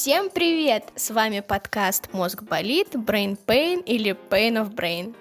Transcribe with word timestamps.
Всем 0.00 0.30
привет! 0.30 0.92
С 0.94 1.10
вами 1.10 1.40
подкаст 1.40 2.12
«Мозг 2.12 2.44
болит», 2.44 2.94
«Brain 2.94 3.36
Pain» 3.46 3.82
или 3.82 4.16
«Pain 4.30 4.52
of 4.52 4.72
Brain». 4.72 5.12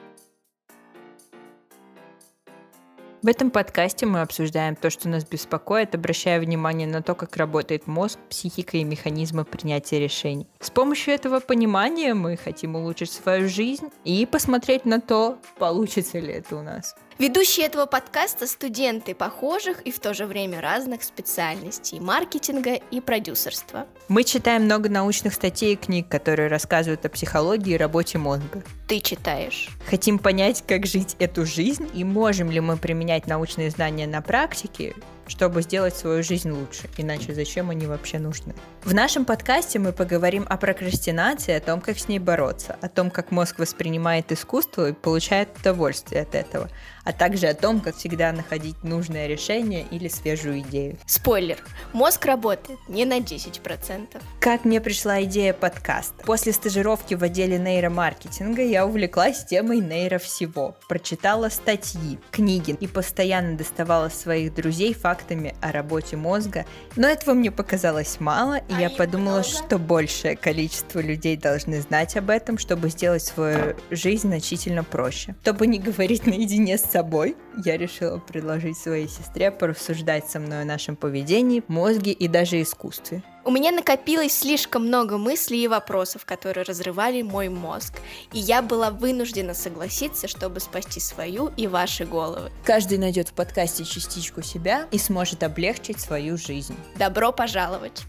В 3.24 3.27
этом 3.27 3.50
подкасте 3.50 4.05
мы 4.05 4.21
обсуждаем 4.21 4.75
то, 4.75 4.92
что 4.92 5.09
нас 5.09 5.25
беспокоит, 5.25 5.95
обращая 5.95 6.40
внимание 6.40 6.87
на 6.87 7.01
то, 7.01 7.16
как 7.16 7.37
работает 7.37 7.87
мозг, 7.87 8.20
психика 8.29 8.77
и 8.77 8.84
механизмы 8.84 9.45
принятия 9.45 10.00
решений. 10.00 10.45
С 10.60 10.70
помощью 10.70 11.16
этого 11.16 11.39
понимания 11.39 12.14
мы 12.14 12.38
хотим 12.38 12.75
улучшить 12.75 13.09
свою 13.09 13.50
жизнь 13.50 13.89
и 14.04 14.28
посмотреть 14.28 14.86
на 14.86 15.02
то, 15.02 15.39
получится 15.57 16.20
ли 16.20 16.34
это 16.34 16.55
у 16.55 16.62
нас. 16.62 16.96
Ведущие 17.20 17.66
этого 17.66 17.88
подкаста– 17.88 18.46
студенты 18.48 19.16
похожих 19.16 19.82
и 19.82 19.92
в 19.92 20.00
то 20.00 20.14
же 20.14 20.28
время 20.28 20.62
разных 20.62 21.02
специальностей– 21.02 22.00
маркетинга 22.02 22.76
и 22.76 23.02
продюсерства. 23.02 23.88
Мы 24.08 24.24
читаем 24.24 24.66
много 24.66 24.88
научных 24.88 25.34
статей 25.34 25.74
и 25.74 25.76
книг, 25.76 26.10
которые 26.10 26.48
рассказывают 26.48 27.04
о 27.08 27.10
психологии 27.10 27.74
и 27.74 27.78
работе 27.78 28.20
мозга. 28.20 28.61
Ты 28.88 29.00
читаешь. 29.00 29.70
Хотим 29.89 30.20
понять, 30.20 30.64
как 30.68 30.86
жить 30.86 31.16
эту 31.18 31.44
жизнь 31.48 31.89
и 31.92 32.03
можем 32.03 32.52
ли 32.52 32.59
мы 32.59 32.77
применять 32.77 33.25
научные 33.25 33.72
знания 33.72 34.05
на 34.05 34.22
практике, 34.22 34.94
чтобы 35.25 35.61
сделать 35.61 35.95
свою 35.95 36.23
жизнь 36.23 36.52
лучше. 36.52 36.88
Иначе 36.97 37.34
зачем 37.34 37.70
они 37.70 37.86
вообще 37.86 38.20
нужны? 38.20 38.55
В 38.84 38.94
нашем 38.94 39.25
подкасте 39.25 39.80
мы 39.80 39.91
поговорим 39.91 40.45
о 40.47 40.58
прокрастинации, 40.58 41.53
о 41.53 41.59
том, 41.59 41.81
как 41.81 41.97
с 41.97 42.08
ней 42.08 42.20
бороться, 42.20 42.77
о 42.80 42.88
том, 42.88 43.11
как 43.11 43.31
мозг 43.31 43.59
воспринимает 43.59 44.31
искусство 44.31 44.89
и 44.89 44.94
получает 44.94 45.49
удовольствие 45.59 46.22
от 46.22 46.36
этого, 46.36 46.70
а 47.07 47.13
также 47.13 47.47
о 47.47 47.53
том, 47.53 47.79
как 47.79 47.95
всегда 47.95 48.34
находить 48.34 48.84
нужное 48.84 49.27
решение 49.27 49.85
или 49.91 50.09
свежую 50.09 50.59
идею. 50.59 50.97
Спойлер, 51.05 51.57
мозг 51.93 52.25
работает 52.25 52.80
не 52.89 53.05
на 53.05 53.20
10%. 53.20 54.21
Как 54.41 54.66
мне 54.66 54.81
пришла 54.81 55.23
идея 55.23 55.53
подкаста? 55.53 56.25
После 56.25 56.52
стажировки 56.52 57.13
в 57.13 57.23
отделе 57.23 57.59
нейромаркетинга 57.59 58.61
я 58.61 58.85
увлеклась 58.85 59.45
темой 59.45 59.80
нейро 59.80 60.17
всего. 60.17 60.75
Прочитала 60.89 61.47
статьи, 61.47 62.19
книги 62.30 62.75
и 62.78 62.88
постоянно 62.88 63.55
доставала 63.55 64.09
своих 64.09 64.53
друзей 64.53 64.94
фактами 64.94 65.55
о 65.61 65.72
работе 65.72 66.17
мозга, 66.17 66.66
но 66.97 67.08
этого 67.08 67.33
мне 67.35 67.52
показалось 67.52 68.19
мало, 68.19 68.58
и 68.58 68.73
а 68.73 68.81
я 68.81 68.89
подумала, 68.89 69.39
много? 69.39 69.47
что 69.47 69.78
большее 69.78 70.35
количество 70.35 71.00
людей 71.00 71.38
должны 71.38 71.80
знать 71.80 72.17
об 72.17 72.30
этом, 72.30 72.58
чтобы 72.58 72.89
сделать 72.89 73.23
свою 73.23 73.78
жизнь 73.91 74.28
значительно 74.28 74.83
проще. 74.83 75.35
Чтобы 75.44 75.67
не 75.67 75.80
говорить 75.80 76.25
наедине 76.25 76.78
с 76.78 76.97
собой, 76.98 77.36
я 77.64 77.78
решила 77.78 78.17
предложить 78.17 78.76
своей 78.76 79.08
сестре 79.08 79.52
порассуждать 79.52 80.28
со 80.28 80.40
мной 80.40 80.64
о 80.64 80.66
нашем 80.66 80.95
поведении, 80.95 81.62
мозге 81.67 82.12
и 82.12 82.28
даже 82.28 82.59
искусстве. 82.59 83.22
У 83.45 83.52
меня 83.52 83.72
накопилось 83.72 84.34
слишком 84.34 84.88
много 84.88 85.20
мыслей 85.20 85.64
и 85.64 85.68
вопросов, 85.68 86.25
которые 86.25 86.64
разрывали 86.64 87.22
мой 87.22 87.50
мозг, 87.50 87.94
и 88.34 88.40
я 88.40 88.64
была 88.64 88.90
вынуждена 88.90 89.53
согласиться, 89.53 90.28
чтобы 90.28 90.59
спасти 90.59 91.00
свою 91.00 91.52
и 91.56 91.68
ваши 91.68 92.03
головы. 92.03 92.52
Каждый 92.66 92.98
найдет 92.98 93.30
в 93.30 93.34
подкасте 93.34 93.86
частичку 93.86 94.42
себя 94.42 94.88
и 94.90 94.98
сможет 94.98 95.44
облегчить 95.44 96.00
свою 96.00 96.36
жизнь. 96.36 96.75
Добро 96.98 97.31
пожаловать! 97.31 98.02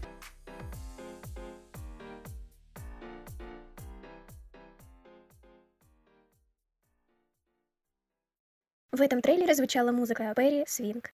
В 8.99 9.01
этом 9.01 9.21
трейлере 9.21 9.55
звучала 9.55 9.93
музыка 9.93 10.33
Перри 10.35 10.65
Свинг. 10.67 11.05